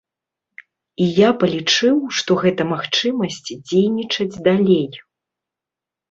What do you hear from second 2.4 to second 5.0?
гэта магчымасць дзейнічаць далей.